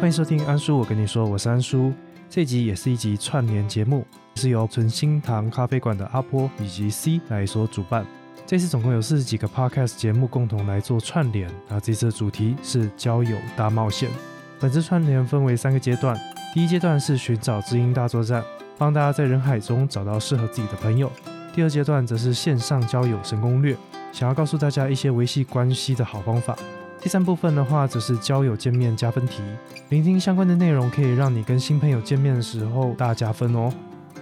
[0.00, 1.92] 欢迎收听安叔，我跟你说，我是安叔。
[2.26, 4.02] 这集也是一集串联节目，
[4.36, 8.06] 是由纯心堂咖啡馆的阿波以及 C 来所主办。
[8.46, 11.50] 这次总共有四十几个 Podcast 节目共同来做串联。
[11.68, 14.08] 那这次的主题是交友大冒险。
[14.58, 16.18] 本次串联分为三个阶段，
[16.54, 18.42] 第一阶段是寻找知音大作战，
[18.78, 21.12] 帮大家在人海中找到适合自己的朋友。
[21.52, 23.76] 第二阶段则是线上交友神攻略，
[24.12, 26.56] 想要告诉大家一些维系关系的好方法。
[27.02, 29.40] 第三部分的话，则是交友见面加分题，
[29.88, 33.72] 聆听相关的内容，可以让你跟新朋友见面的时候大加分哦。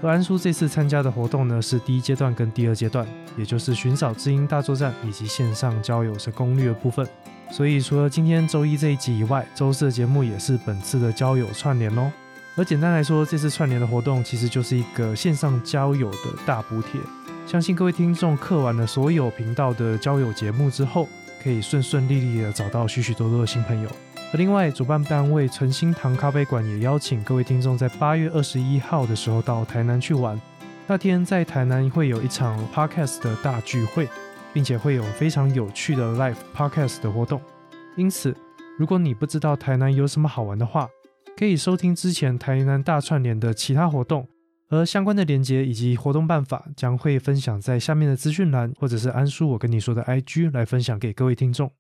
[0.01, 3.05] 而安叔这次参加的活动呢，是第一阶段跟第二阶段，
[3.37, 7.05] 也就是寻找知音大作战以及线上交友是攻略部分。
[7.51, 12.13] 所以除了今天周一这一集以外，周四的节目也是本次的交友串联哦。
[12.55, 17.01] 而简单来说，这次串联的活动其实就是一个线上交友的大补贴。
[17.45, 21.09] 相信各位听众刻完了所有频道的交友节目之后。
[21.43, 23.91] 可以顺顺利利的找到许许多多的新朋友。
[24.33, 30.41] 而另外，主办单位诚心堂咖啡馆也邀请各位听众在八月二十一号的时候到台南去玩。
[30.87, 34.09] 那天在台南会有一场 podcast 的大聚会，
[34.53, 37.41] 并且会有非常有趣的 live podcast 的活动。
[37.97, 38.37] 因此，
[38.79, 40.89] 如果你不知道台南有什么好玩的话，
[41.37, 44.27] 可以收听之前台南大串联的其他活动。
[44.69, 51.71] 而相关的链接以及活动办法将会分享在下面的资讯栏，或者是安叔我跟你说的 IG 来分享给各位听众。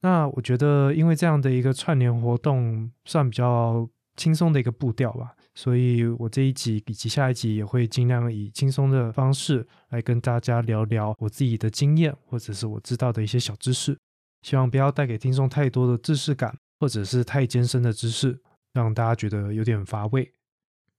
[0.00, 13.96] 那我觉得，因为这样的一个串联活动算比较轻松的一个步调吧，所以我这一集以及下一集也会尽量以轻松的方式来跟大家聊聊我自己的经验，或者是我知道的一些小知识，
[14.42, 18.40] 希望不要带给听众太多的知识感，或者是太艰深的知识，
[18.72, 20.32] 让大家觉得有点乏味。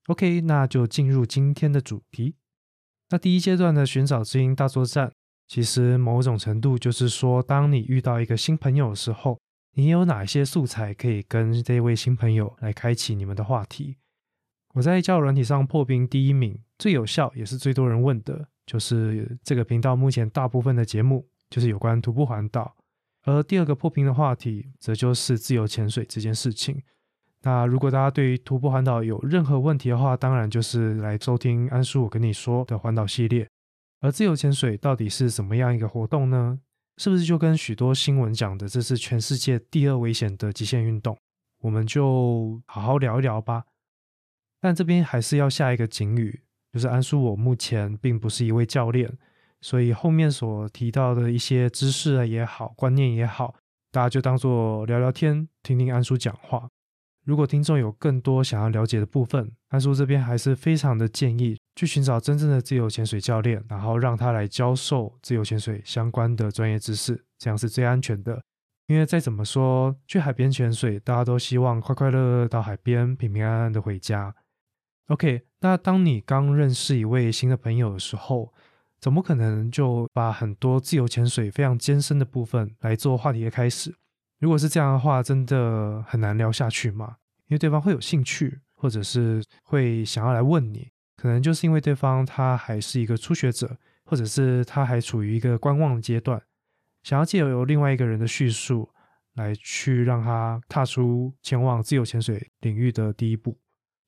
[0.08, 2.34] OK，那就进入今天的主题。
[3.10, 5.12] 那第一阶段的寻找知音大作战，
[5.46, 9.40] 其实某种程度就是说，当你遇到一个新朋友的时候，
[9.72, 13.96] 你有哪些素材可以跟这位新朋友来开启你们的话题？
[14.74, 22.76] 我在交友软体上破冰第一名，最有效也是最多人问的，就是这个频道目前大部分的节目就是有关徒步环岛。
[23.22, 26.82] 而第二个破冰的话题，则就是自由潜水这件事情。
[27.46, 33.46] 那如果大家对于徒步环岛有任何问题的话，当然就是来收听安叔我跟你说的环岛系列。
[34.00, 36.58] 而自由潜水到底是怎么样一个活动呢？
[36.96, 41.18] 是不是就跟许多新闻讲的，这是全世界第二危险的极限运动？
[41.62, 43.64] 我们就好好聊一聊吧。
[44.60, 49.18] 但这边还是要下一个警语，就是安叔我目前并不是一位教练，
[49.60, 53.54] 所以后面所提到的一些知识也好，观念也好，
[53.90, 56.70] 大家就当做聊聊天，听听安叔讲话。
[57.24, 68.42] 如果听众有更多想要了解的部分，安叔这边还是非常的建议去寻找真正的自由潜水教练，然后让他来教授自由潜水相关的专业知识，这样是最安全的。
[68.88, 74.34] 因为再怎么说，去海边潜水，大家都希望快快乐乐到海边，平平安安的回家。
[75.08, 78.52] OK，那当你刚认识一位新的朋友的时候，
[79.00, 83.94] 怎么可能就把很多自由潜水非常艰深的部分来做话题的开始？
[84.44, 87.16] 如果是这样的话，真的很难聊下去嘛？
[87.46, 96.42] 因为对方会有兴趣，或者是会想要来问你，可能就是因为对方他还是一个初学者，或者是他还处于一个观望阶段，
[97.04, 98.90] 想要借由另外一个人的叙述
[99.32, 103.58] 来去让他踏出前往自由潜水领域的第一步。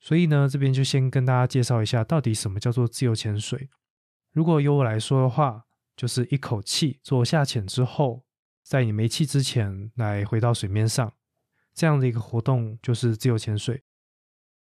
[0.01, 3.71] 所以呢，这边就先跟大家介绍一下，到底什么叫做自由潜水。
[4.35, 5.65] 如果由我来说的话，
[5.97, 8.26] 就是一口气做下潜之后。
[8.67, 11.13] 在你没气之前来回到水面上，
[11.73, 13.81] 这样的一个活动就是自由潜水。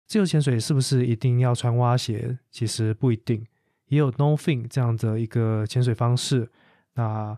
[0.06, 2.38] 自由潜水是不是一定要穿蛙鞋？
[2.52, 3.44] 其实不一定，
[3.88, 6.52] 也有 no fin 这样的一个潜水方式。
[6.94, 7.36] 那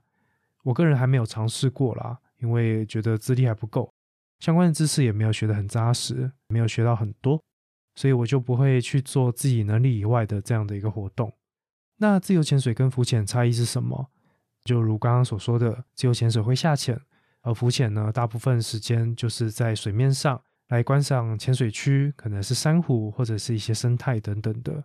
[0.63, 3.89] 我个人还没有尝试过啦，因为觉得资历还不够，
[4.39, 7.41] 相关的知识也没有学得很扎实，没有学到很多，
[7.95, 11.33] 所以我就不会去做自己能力以外的这样的一个活动。
[11.99, 14.11] 那自由潜水跟浮潜差异是什么？
[14.69, 16.95] 就如刚刚所说的，自由潜水会下潜，
[17.41, 24.83] 而浮潜呢，大部分时间就是在水面上来观赏潜水区，可能是珊瑚或者是一些生态等等的。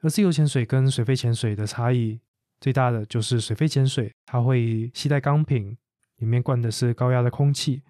[0.00, 2.20] 而自由潜水跟水肺潜水的差异
[2.60, 5.76] 最大的就是水肺潜水，它会携带钢瓶，
[6.18, 7.82] 里面灌的是高压的空气，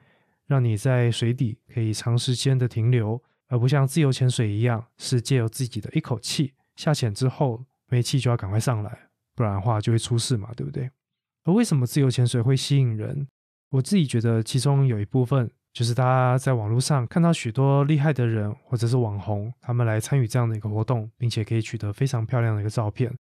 [0.47, 10.91] 让你在水底可以长时间的停留，而不像自由潜水一样，是借由自己的一口气下潜之后没气就要赶快上来，不然的话就会出事嘛，对不对？
[11.47, 13.29] 而为什么自由潜水会吸引人？
[13.71, 23.15] 我自己觉得其中有一部分就是大家在网络上看到许多厉害的人或者是网红，他们来参与这样的一个活动，并且可以取得非常漂亮的一个照片。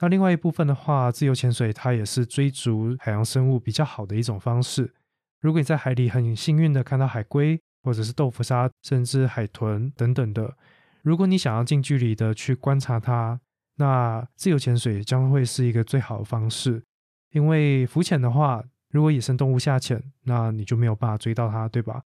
[0.00, 4.92] 那另外一部分的话，自由潜水它也是追逐海洋生物比较好的一种方式。
[5.40, 10.54] 如果你在海里很幸运的看到海龟，或者是豆腐鲨，甚至海豚等等的。
[11.02, 13.40] 如果你想要近距离的去观察它，
[13.76, 16.82] 那自由潜水将会是一个最好的方式。
[17.32, 22.02] 因为浮潜的话，如果野生动物下潜，那你就没有办法追到它，对吧？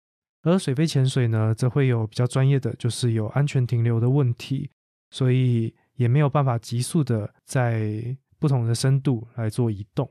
[0.43, 4.71] 而水肺潜水呢，则会有比较专业的，就是有安全停留的问题，
[5.11, 10.11] 所以也没有办法急速的在不同的深度来做移动。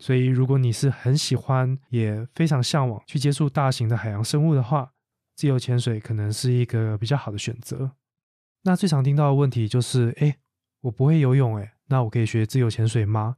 [0.00, 4.92] 所以，如果你是很喜欢，也非常向往去接触大型的海洋生物的话，
[5.36, 7.92] 自由潜水可能是一个比较好的选择。
[8.62, 10.38] 那最常听到的问题就是：哎，
[10.80, 13.36] 我不会游泳，哎，那我可以学自由潜水吗？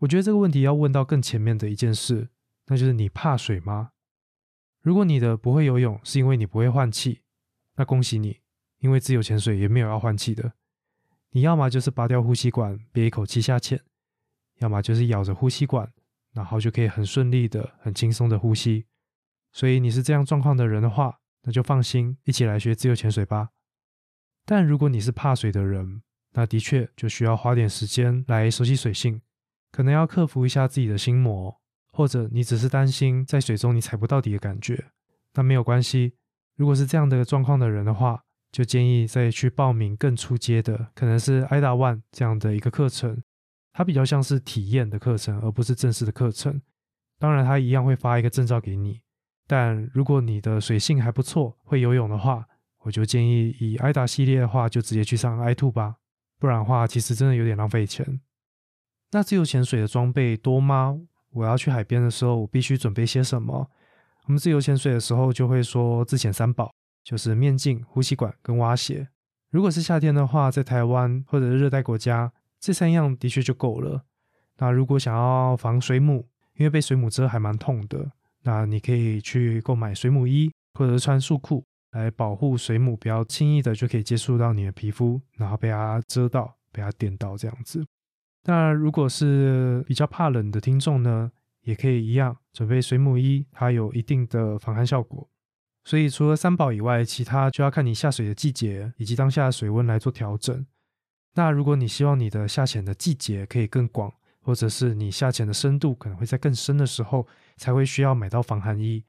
[0.00, 2.28] 我觉得这个问题要问到更前面的一件事，
[2.66, 3.92] 那就是你怕水吗？
[4.82, 7.22] 如果你的不会游泳是因为你不会换气，
[7.76, 8.40] 那恭喜你，
[8.78, 10.52] 因为自由潜水也没有要换气的。
[11.30, 13.82] 你要么就是拔掉呼吸管憋一口气下潜，
[14.58, 15.92] 要么就是咬着呼吸管，
[16.32, 18.86] 然后就可以很顺利的、很轻松的呼吸。
[19.52, 23.50] 所以你是这样状况的人的话，那就放心，一起来学自由潜水吧。
[24.44, 26.02] 但如果你是怕水的人，
[26.32, 29.20] 那的确就需要花点时间来熟悉水性。
[29.76, 31.54] 可能要克服一下自己的心魔，
[31.92, 34.86] 或者你只是担心在水中你踩不到底的感觉，
[35.34, 36.14] 那没有关系。
[36.54, 43.22] 如果是这样的状况的人的话，就建议再去报名更出阶的，可能是 IDA One 这样的一个课程，
[43.74, 46.62] 它比较像是体验的课程，而不是正式的课程。
[47.18, 49.02] 当然，它一样会发一个证照给你。
[49.46, 52.46] 但如果你的水性还不错，会游泳的话，
[52.78, 55.96] 我就建议以 IDA 系列的话，就直接去上 I Two 吧。
[56.38, 58.22] 不然的话，其实真的有点浪费钱。
[59.12, 61.00] 那自由潜水的装备多吗？
[61.32, 63.70] 我要去海边的时候，我必须准备些什么？
[64.26, 66.72] 我们自由潜水的时候就会说自潜三宝，
[67.04, 69.08] 就是面镜、呼吸管跟蛙鞋。
[69.50, 74.04] 如果是夏天的话，在台湾或者是热带国家，这三样的确就够了。
[74.58, 76.26] 那如果想要防水母，
[76.56, 78.10] 因为被水母蛰还蛮痛的，
[78.42, 87.86] 那你可以去购买水母衣，或者是穿束裤来保护水母，不要轻易的就可以接触到你的皮肤，然后被它蛰到、被它电到这样子。
[88.48, 91.32] 那如果是比较怕冷的听众呢，
[91.62, 95.28] 也可以一样准备水母衣，它有一定的防寒效果。
[95.84, 100.64] 所以除了三宝以外，其他就要看你下水的季节以及当下的水温来做调整。
[101.34, 107.26] 那如果你希望你的下潜的季节可以更广，或者是你下潜的深度可能会在更深的时候，
[107.56, 109.04] 才会需要买到防寒衣。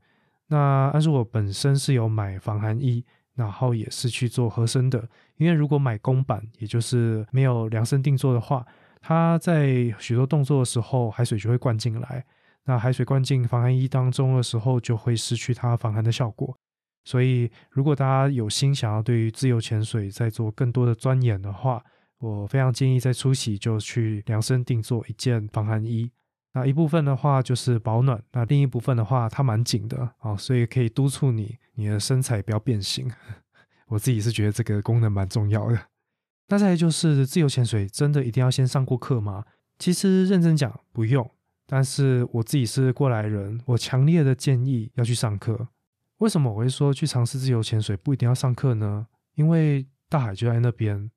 [0.48, 3.06] 那按说我本身是有买防寒衣，
[3.36, 5.08] 然后也是去做合身的，
[5.38, 8.66] 因为如果买公版，也就是没有量身定做的话。
[9.02, 12.26] 它在许多动作的时候，海水就会灌进来。
[12.66, 16.58] 那海水灌进防寒衣当中的时候，就会失去它防寒的效果。
[17.06, 21.82] 所以，如果大家有心想要对于自由潜水再做更多的钻研的话，
[22.20, 26.12] 我非常建议在初期就去量身定做一件防寒衣。
[26.54, 33.10] 那一部分的话就是保暖，那另一部分的话它蛮紧的啊，所以可以督促你你的身材不要变形。
[33.88, 35.80] 我自己是觉得这个功能蛮重要的。
[36.50, 39.46] 那再来就是自由潜水，真的一定要先上过课吗？
[39.78, 41.30] 其实认真讲不用，
[41.66, 45.68] 但是我自己是过来人，我强烈的建议要去上课。
[46.20, 49.08] 为什么我会说去尝试自由潜水不一定要上课呢？
[49.36, 51.12] 因为大海就在那边，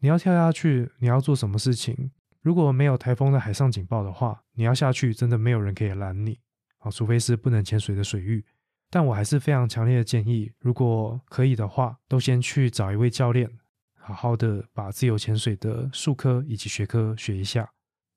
[0.00, 2.10] 你要跳下去，你要做什么事情？
[2.42, 6.40] 如果没有台风的海上警报的话，你要下去真的没有人可以拦你
[6.78, 8.44] 啊，除非是不能潜水的水域。
[8.90, 13.50] 但我还是非常强烈的建议，如果可以的话，都先去找一位教练。
[14.06, 17.70] 好好的把自由潜水的术科以及学科学一下，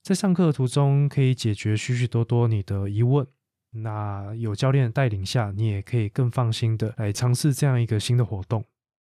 [0.03, 3.25] 在上课的途中可以解决许许多多你的疑问。
[3.71, 8.65] 那有教练带领下，你也可以更放心的来尝试这样一个新的活动。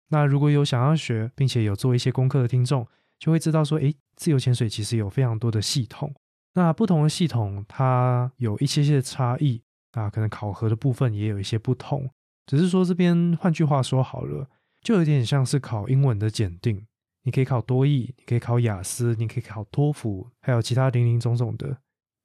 [0.09, 2.87] 那如果有想要学并且有做一些功课的听众，
[3.19, 6.15] 就会知道说，诶，自由潜水其实有非常多的系统。
[6.55, 12.11] 那不同的系统它有一些些差异，啊，可能考核的部分也有一些不同。
[12.47, 14.49] 只是说这边换句话说好了。
[14.87, 16.87] 就有点像是考英文的检定，
[17.25, 21.79] 你可以考多译，你可以考雅思，你可以考托福，还有其他零零总总的。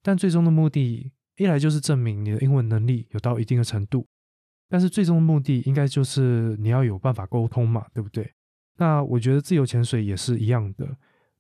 [0.04, 4.06] 但最终的目的，一来就是证明你的英文能力有到一定的程度，
[4.70, 8.32] 但是最终的目的应该就是你要有办法沟通嘛，对不对？
[8.78, 10.88] 那我觉得自由潜水也是一样的，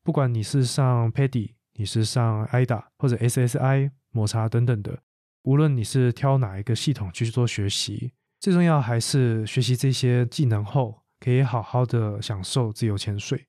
[0.02, 5.04] 不管你是上 PADI，你是上 IDA 或者 SSI 抹茶等等的，
[5.44, 11.01] 无论你是挑哪一个系统去做学习，最重要还是学习这些技能后。
[11.22, 13.46] 可以好好的享受自由潜水，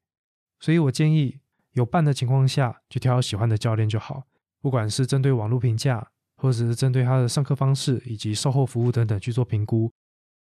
[0.60, 1.40] 所以我建议
[1.72, 4.24] 有伴的情况下，就挑喜欢的教练就好。
[4.60, 9.90] 不管是针对网络评价，或者是针对他的上课方式以及售后服务等等去做评估。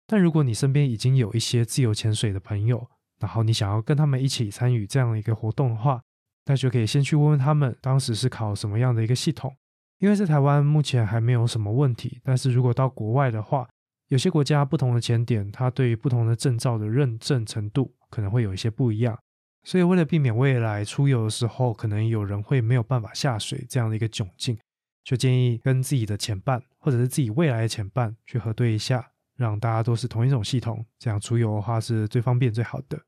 [0.07, 2.87] 但如果你身边已经有一些自由潜水的朋友，
[3.21, 6.03] 然后你想要跟他们一起参与这样的一个活动的话，
[6.47, 9.55] 那就可以先去问问他们当时是考什么样的一个系统。
[10.01, 13.67] 因为在台湾目前还没有什么问题，但是如果到国外的话，
[14.09, 19.19] 有些国家不同的潜点，它对于不同的证照的认证程度可能会有一些不一样。
[19.63, 24.59] 所以为了避免未来出游的时候，可能有人会没有办法下水这样的一个窘境，
[25.03, 33.01] 就建议跟自己的前伴或者是自己未来的前伴去核对一下，让大家都是同一种系统，这样出游的话是最方便最好的。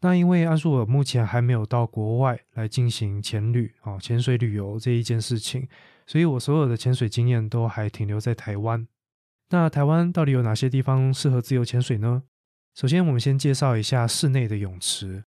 [0.00, 5.68] 那因为安叔我目前还没有到国外来进行潜旅啊潜水旅游这一件事情，
[6.06, 8.86] 所以我所有的潜水经验都还停留在台湾。
[9.54, 12.24] 那台湾到底有哪些地方适合自由潜水呢？
[12.74, 15.22] 首先，我们先介绍一下室内的泳池。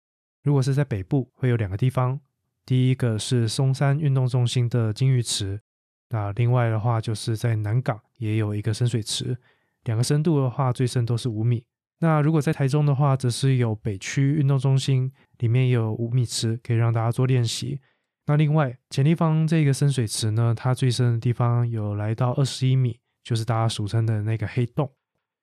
[0.42, 2.18] 如果是在北部，会有两个地方。
[2.64, 5.60] 第一个是松山运动中心的金鱼池，
[6.08, 9.36] 那另外的话就是在南港也有一个深水池，
[9.82, 11.62] 两个深度的话最深都是五米。
[11.98, 17.78] 那如果在台中的话，则是有北区运动中心，里面有五米池可以让大家做练习。
[18.24, 24.92] 那另外前地方这个深水池呢，它最深的地方有来到二十一米，就是大家俗称的那个黑洞。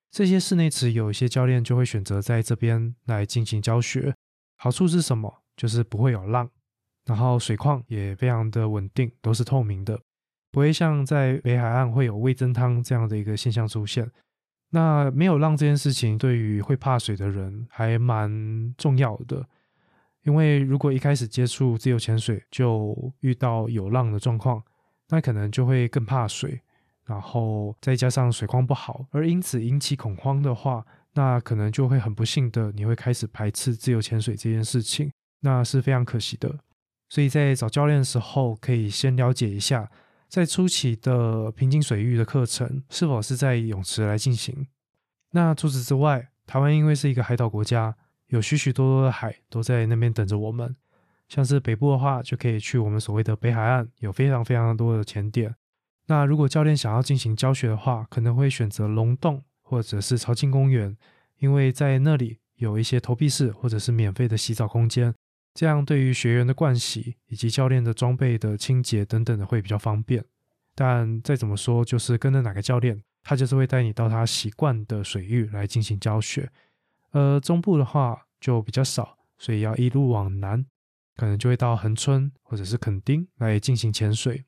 [0.09, 4.13] 这些室内池有一些教练就会选择在这边来进行教学。
[4.55, 5.41] 好处是什么？
[5.57, 6.49] 就是不会有浪，
[7.05, 9.99] 然后水况也非常的稳定，都是透明的，
[10.51, 14.09] 不会像在北海岸会有味增汤这样的一个现象出现。
[14.69, 19.45] 那没有浪这件事情，对于会怕水的人还蛮重要的，
[20.23, 24.63] 因为如果一开始接触自由潜水就遇到有浪的状况，
[25.09, 26.61] 那可能就会更怕水，
[27.11, 30.85] 然后再加上水况不好，而因此引起恐慌的话。
[31.13, 36.57] 那可能就会很不幸的，你会开始排斥自由潜水这件事情，那是非常可惜的。
[37.09, 39.91] 所以在找教练的时候，可以先了解一下，
[40.29, 44.65] 在初期的平静水域的课程是否是在泳池来进行。
[45.31, 47.93] 那除此之外，台湾因为是一个海岛国家，
[48.27, 50.73] 有许许多多的海都在那边等着我们。
[51.27, 55.53] 像是北部的话，就可以去我们所谓的北海岸，有非常非常多的潜点。
[56.07, 59.43] 那如果教练想要进行教学的话，可能会选择龙洞。
[59.63, 60.97] 或者是朝庆公园，
[61.37, 65.15] 因为在那里有一些投币式或者是免费的洗澡空间，
[65.53, 70.25] 这样对于学员的盥洗以及教练的装备的清洁等等的会比较方便。
[70.75, 76.51] 但再怎么说，就是跟着哪个教练，他就是会带你到他习惯的水域来进行教学。
[77.11, 80.65] 而中部的话就比较少，所以要一路往南，
[81.15, 84.43] 可能就会到恒春或者是垦丁来进行潜水。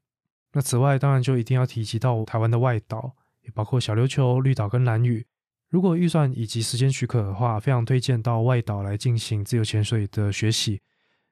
[0.54, 3.14] 那此外，当然就一定要提及到台湾的外岛。
[3.46, 5.28] 也包括小琉球、绿岛跟蓝屿。
[5.68, 10.80] 如果预算以及时间许可的话，非常推荐到外岛来进行自由潜水的学习，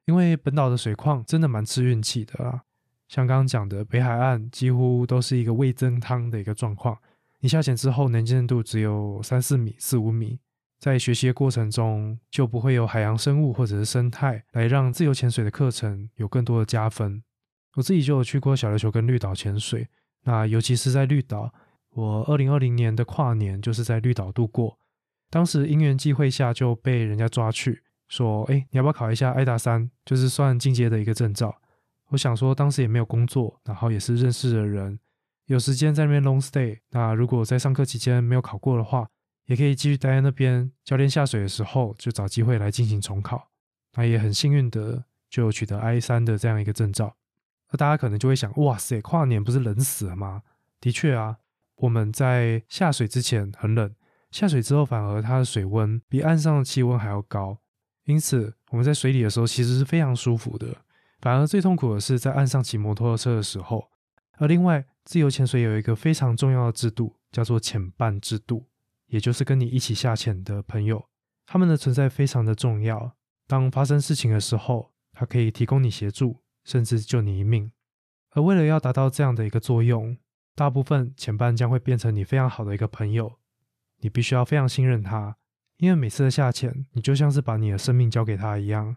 [0.04, 2.63] 因为本岛的水况真的蛮吃运气的啦。
[3.08, 6.98] 像刚刚讲的，北海岸几乎都是一个味增汤的一个状况。
[7.40, 10.38] 你下潜之后，能见度只有三四米、四五米，
[10.80, 17.24] 在学习的过程中就不会有海洋生物或者是生态来让自由潜水的课程有更多的加分。
[17.75, 19.88] 我自己就有去过小琉球跟绿岛潜水，
[20.24, 21.54] 那尤其是在绿岛。
[21.94, 24.80] 我二零二零年的跨年就是在绿岛度过，
[25.30, 31.54] 当时因缘际会下就被人家抓去，说：“哎，你要不要考一下爱达三，就是算进阶的一个证照？”
[32.12, 35.00] 我想说，当时也没有工作，然后也是认识的人，
[35.48, 36.80] 有时间在那边 long stay。
[36.92, 39.10] 那如果在上课期间没有考过的话，
[39.48, 40.72] 也可以继续待在那边。
[40.86, 43.50] 教练下水的时候就找机会来进行重考。
[43.96, 47.18] 那也很幸运的就取得 I 三的这样一个证照。
[47.72, 50.44] 那大家可能就会想：哇塞，跨年不是冷死了吗？
[50.80, 51.38] 的确啊。
[51.78, 53.96] 我们在下水之前很冷，
[54.30, 57.58] 下水之后反而它的水温比岸上的气温还要高，
[58.04, 60.78] 因此我们在水里的时候其实是非常舒服的。
[61.22, 63.90] 反而最痛苦的是在岸上骑摩托车的时候。
[64.38, 68.68] 而另外，自由潜水有一个非常重要的制度，叫做潜伴制度，
[69.08, 71.08] 也就是跟你一起下潜的朋友，
[71.48, 73.16] 他们的存在非常的重要。
[73.48, 77.72] 当发生事情的时候，他可以提供你协助，甚至救你一命。
[78.32, 80.18] 而为了要达到这样的一个作用，
[80.56, 83.39] 大部分前半将会变成你非常好的一个朋友，
[84.00, 85.38] 你必须要非常信任他，
[85.77, 88.96] 因为每次的下潜，你就像是把你的生命交给他一样。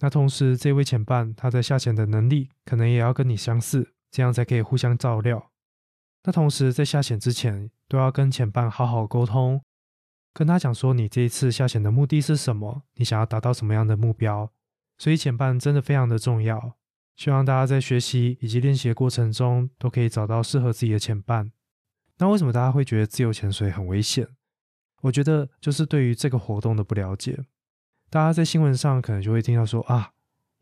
[0.00, 5.52] 那同时，这位前伴他在下潜的能力可能也要跟你相似，这样才可以互相照料。
[6.24, 9.62] 那同时，在下潜之前，都要跟前伴好好沟通，
[10.34, 14.50] 跟他讲说你这一次下潜的目的是什么，你想要达到什么样的目标。
[14.98, 16.76] 所以前伴真的非常的重要。
[17.16, 21.52] 希望大家在学习以及练习的过程中，都可以找到适合自己的潜伴。
[22.18, 24.28] 那为什么大家会觉得自由潜水很危险？
[25.02, 27.44] 我觉得就是对于这个活动的不了解。
[28.08, 30.12] 大家在新闻上可能就会听到说啊，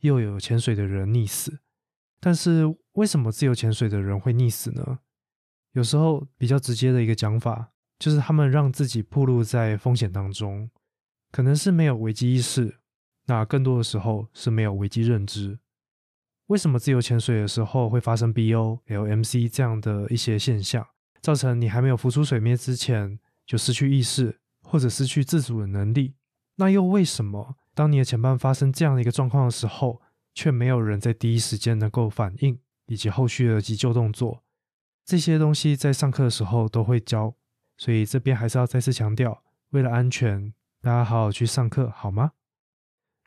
[0.00, 1.60] 又有潜水的人溺死。
[2.20, 5.00] 但是为什么自由潜水的人会溺死呢？
[5.72, 10.70] 有时候比较直接的一个讲法，就是他们让自己暴露在风险当中，
[11.30, 12.78] 可能是没有危机意识，
[13.26, 15.58] 那更多的时候是没有危机认知。
[16.50, 20.84] 为什么自由潜水的时候会发生 BO、LMC 这样的一些现象，
[21.22, 26.16] 造成你还没有浮出水面之前就失去意识或者失去自主的能力。
[26.56, 30.02] 那又为什么当你的前半发生这样的一个状况的时候，
[30.34, 34.42] 却没有人在第一时间能够反应以及后续的急救动作？
[35.04, 37.32] 这些东西在上课的时候都会教，
[37.76, 40.52] 所以这边还是要再次强调，为了安全，
[40.82, 42.32] 大家好好去上课好吗？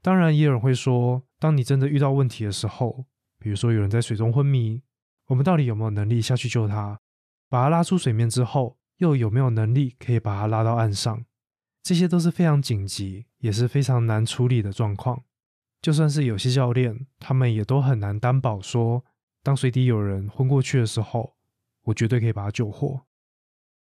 [0.02, 3.06] 当然，也有人会说，当你真的遇到问题的时候，
[3.44, 4.82] 比如说有人在水中昏迷，
[5.28, 7.02] 我们到底有没有能力下去救他？
[7.50, 11.26] 把他拉出水面之后，又有没有能力可以把他拉到岸上？
[11.84, 15.24] 这些都是非常紧急，也是非常难处理的状况。
[15.82, 19.04] 就算是有些教练，他们也都很难担保说，
[19.44, 21.36] 当水底有人昏过去的时候，
[21.84, 23.06] 我绝对可以把他救活。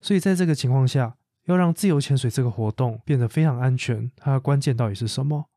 [0.02, 5.48] 所以在这个情况下，要让自由潜水这个活动变得非常安全，它的关键到底是什么？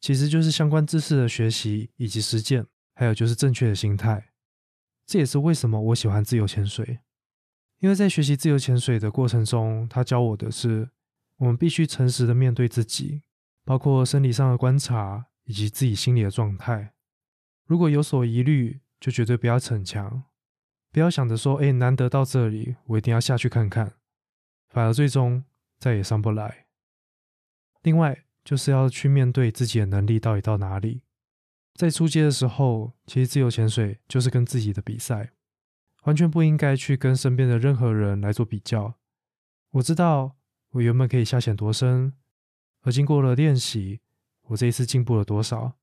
[0.00, 4.32] 其实就是相关知识的学习以及实践，还有就是正确的心态。
[5.06, 7.00] 这也是为什么我喜欢自由潜水。
[7.78, 10.90] 因为在学习自由潜水的过程中，他教我的是，
[11.38, 13.22] 我们必须诚实的面对自己，
[13.64, 16.94] 包括生理上的观察以及自己心理的状态。
[17.66, 20.22] 如果有所疑虑，就绝对不要逞强，
[20.92, 23.94] 不要想着说，哎，难得到这里，我一定要下去看看，
[24.68, 25.42] 反而最终
[25.80, 26.66] 再也上不来。
[27.82, 31.02] 另外，就是要去面对自己的能力到底到哪里。
[31.74, 35.32] 在初阶的时候，其实自由潜水就是跟自己的比赛。
[36.04, 38.94] 完全不应该去跟身边的任何人来做比较。
[39.70, 40.34] 我知道
[40.72, 42.14] 我原本可以下潜多深，
[42.82, 44.00] 而经过了练习，
[44.48, 45.74] 我这一次进步了多少，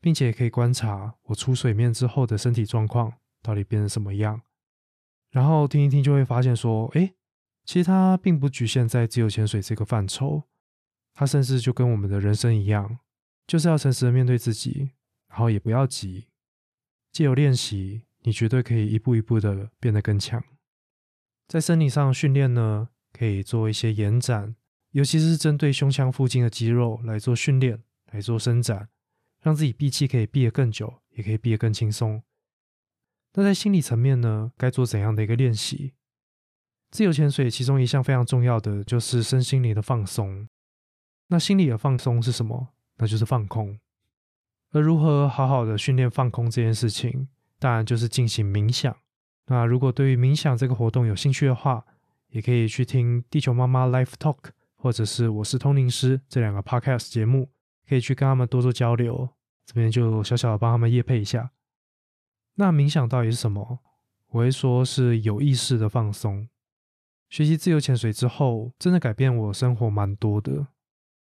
[0.00, 4.40] 并且可以观察我出水面之后的身体状况到底变成什么样。
[5.30, 7.12] 然后听一听就会发现说，哎，
[7.66, 10.44] 其实它并不局限在自由潜水这个范畴，
[11.12, 13.00] 它甚至就跟我们的人生一样，
[13.46, 14.92] 就是要诚实的面对自己，
[15.36, 16.28] 然后也不要急，
[17.12, 18.04] 借由练习。
[18.22, 20.42] 你绝对可以一步一步的变得更强。
[21.46, 24.56] 在生理上训练呢，可以做一些延展，
[24.92, 27.82] 尤其是针对胸腔附近的肌肉来做训练，
[28.12, 28.88] 来做伸展，
[29.42, 32.22] 让自己闭气可以闭得更久，也可以闭得更轻松。
[33.34, 35.92] 那在心理层面呢，该做怎样的一个练习？
[36.90, 40.48] 自由潜水其中一项非常重要的就是身心灵的放松。
[41.26, 42.68] 那心理的放松是什么？
[42.96, 43.78] 那就是放空。
[44.76, 47.28] 而如何好好的训练放空这件事情？
[47.58, 48.94] 当然就是进行冥想。
[49.46, 51.82] 那如果对于冥想这个活动有兴趣的话，
[52.28, 57.48] 也可以去听地球妈妈 Life Talk，或者是我是通灵师这两个 Podcast 节目，
[57.88, 59.30] 可以去跟他们多做交流。
[59.64, 61.52] 这边就小小的帮他们夜配一下。
[62.56, 63.78] 那冥想到底是什么？
[64.28, 66.46] 我会说是有意识的放松。
[67.30, 70.66] 学习自由潜水之后，真的改变我生活蛮多的。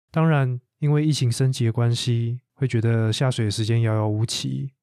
[0.10, 4.74] 当然，因为疫情升级的关系，会觉得下水的时间遥遥无期。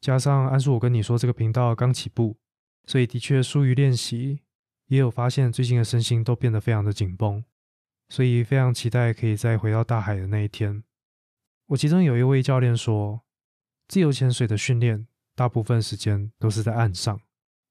[0.00, 2.36] 加上安叔，我跟你说，这个频道刚起步，
[2.84, 4.42] 所以的确疏于练习，
[4.86, 7.44] 也有发现最近的身心都变得非常的紧绷，
[8.08, 10.84] 所以非常期待可以再回到大海的那一天。
[11.68, 13.22] 我其中有一位教练说，
[13.88, 17.20] 自由潜水的训练大部分时间都是在岸上，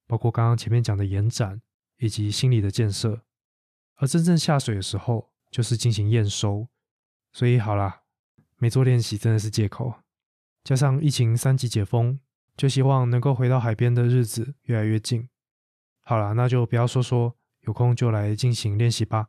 [0.08, 1.62] 包括刚刚前面讲的延展
[2.00, 3.22] 以及心理的建设，
[3.96, 6.68] 而真正下水的时候就是进行验收。
[7.32, 8.02] 所以好啦，
[8.58, 9.96] 没做练习真的是借口。
[10.64, 12.20] 加上疫情三级解封，
[12.58, 15.30] 就希望能够回到海边的日子越来越近。
[16.02, 19.28] 好了，那就不要说说，有空就来进行练习吧。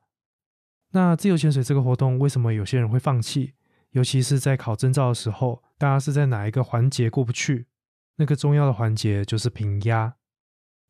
[0.92, 3.54] 那自由潜水这个活动，为什么有些人会放弃？
[3.90, 7.66] 尤其是在考证照的时候，大家是在哪一个环节过不去？
[8.16, 10.16] 那个重要的环节就是平压。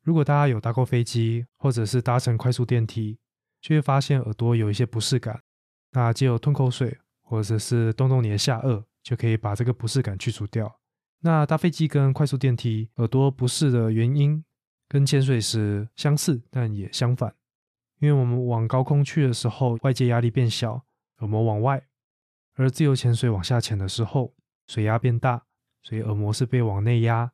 [0.03, 3.19] 如果大家有搭过飞机，或者是搭乘快速电梯，
[3.59, 5.41] 就会发现耳朵有一些不适感。
[5.91, 6.97] 那借由吞口水，
[7.27, 8.83] 或者是动动你的下颚。
[9.03, 10.81] 就可以把这个不适感去除掉。
[11.21, 14.43] 那搭飞机跟快速电梯耳朵不适的原因，
[14.89, 17.33] 跟潜水时相似，但也相反。
[17.99, 20.83] 因为我们往高空去的时候，外界压力变小，
[21.19, 21.79] 耳膜往外；
[22.55, 24.35] 而自由潜水往下潜的时候，
[24.67, 25.45] 水压变大，
[25.81, 27.31] 所以耳膜是被往内压。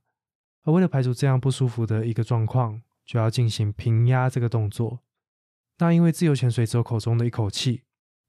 [0.65, 4.99] 而为了排除这样不舒服的一个状况，就要进行平压这个动作。
[5.79, 7.81] 那因为自由潜水只有口中的一口气，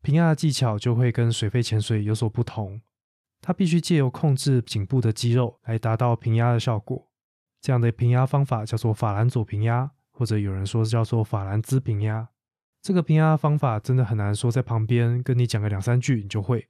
[0.05, 2.83] 平压的技巧就会跟水肺潜水有所不同。
[3.41, 7.11] 它必须借由控制颈部的肌肉来达到平压的效果。
[7.63, 12.29] 这样的平压方法叫做法兰佐平压，或者有人说是叫做法兰兹平压。
[12.83, 16.69] 这个平压方法真的很难说，在旁边跟你讲个两三句你就会。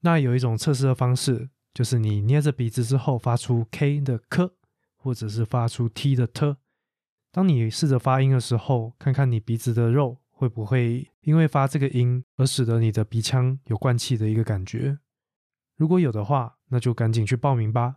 [0.00, 4.54] 那有一种测试的方式，就是你捏着鼻子之后发出 K 的科，
[4.96, 6.56] 或者是发出 T 的 T。
[7.32, 14.98] 当你试着发音的时候，看看你鼻子的肉会不会因为发这个音而使得你的鼻腔有灌气的一个感觉。
[15.76, 17.96] 如果有的话，那就赶紧去报名吧。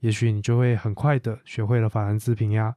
[0.00, 2.76] 也许你就会很快的学会了法兰兹平压。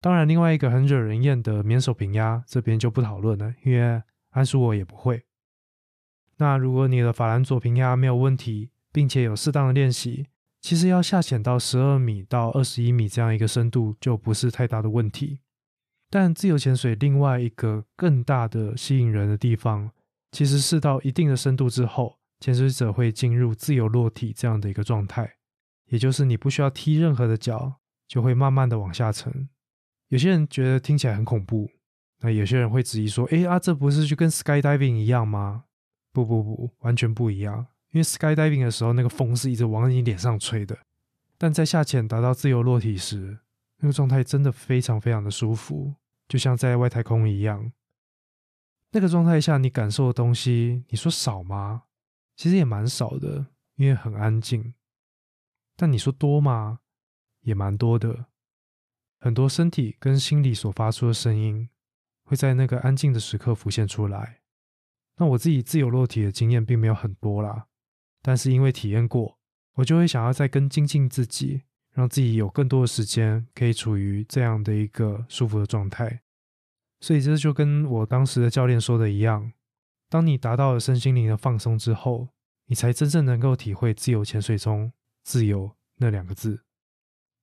[0.00, 5.24] 当然，另外一个很惹人厌的免手平压，这边就不讨论了，因为安叔我也不会。
[6.38, 10.26] 那如果你的法兰佐平压没有问题，并且有适当的练习，
[10.60, 15.40] 其实要下潜到十二米到二十一米这样一个深度就不是太大的问题。
[16.10, 19.92] 但自由潜水另外一个更大的吸引人的地方，
[20.32, 25.36] 其实是到一定的深度之后，潜水者会进入自由落体这样的一个状态，
[25.86, 27.76] 也就是你不需要踢任何的脚，
[28.08, 29.48] 就会慢慢的往下沉。
[30.08, 31.70] 有些人觉得听起来很恐怖，
[32.20, 35.64] 那有些人会质疑说：“哎啊，这不是就跟 skydiving 一样吗？”
[36.12, 37.68] 不不不，完全不一样。
[37.92, 40.76] 因为 skydiving 的时候，那个风是一直往你脸上吹的，
[41.38, 43.38] 但在下潜达到自由落体时，
[43.78, 45.94] 那个状态真的非常非常的舒服，
[46.30, 47.72] 就像在外太空一样。
[48.92, 51.82] 那个状态下，你感受的东西，你说少吗？
[52.36, 54.74] 其实也蛮少的，因为很安静。
[55.74, 56.78] 但你说多吗？
[57.40, 58.26] 也蛮多的。
[59.18, 61.68] 很多身体跟心理所发出的声音，
[62.22, 64.42] 会在那个安静的时刻浮现出来。
[65.16, 67.66] 那我自己自由落体的经验并没有很多啦，
[68.22, 69.40] 但是因为体验过，
[69.74, 76.20] 我就会想要再更精进自己，让自己有更多的时间可以处于这样的一个舒服的状态。
[77.00, 79.52] 所以这就跟我当时的教练说的一样，
[80.08, 82.28] 当你达到了身心灵的放松之后，
[82.66, 84.92] 你才真正能够体会自由潜水中
[85.24, 86.62] “自由”那两个字。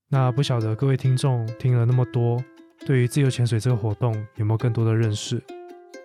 [0.09, 2.43] 那不晓得各位听众听了那么多，
[2.85, 5.43] 对于自由潜水这个活动有没有更多的认识？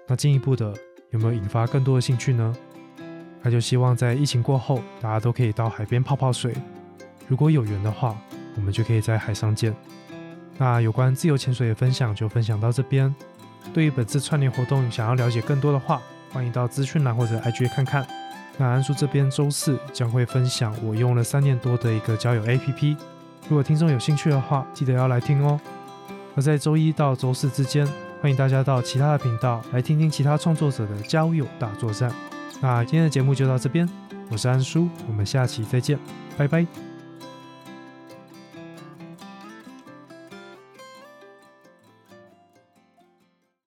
[0.08, 0.74] 那进一步的。
[1.12, 2.56] 有没有引发更多的兴趣呢？
[3.42, 6.54] 那就希望在疫情过后，大家都可以到海边泡泡水。
[7.28, 8.18] 如果有缘的话，
[8.56, 9.74] 我们就可以在海上见。
[10.58, 13.14] 那有关自由潜水的分享就分享到这边。
[13.72, 18.06] 对于本次串联活动想要了解更多的话，欢迎到资讯栏或者 IG 看看。
[18.58, 22.96] 那安叔这边周四将会分享我用了三年多的一个交友 APP。
[23.48, 25.60] 如果听众有兴趣的话，记得要来听哦。
[26.36, 27.86] 而在周一到周四之间。
[28.22, 32.08] 欢迎大家到其他的频道来听听其他创作者的交友大作战。
[32.60, 33.84] 那今天的节目就到这边，
[34.30, 35.98] 我是安叔，我们下期再见，
[36.38, 36.91] 拜拜。